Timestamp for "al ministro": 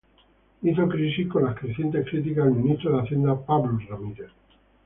2.47-2.91